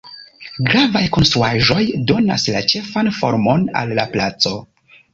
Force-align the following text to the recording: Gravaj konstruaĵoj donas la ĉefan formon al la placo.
Gravaj 0.69 1.01
konstruaĵoj 1.17 1.85
donas 2.13 2.49
la 2.57 2.65
ĉefan 2.75 3.13
formon 3.21 3.71
al 3.83 3.99
la 4.03 4.11
placo. 4.19 4.61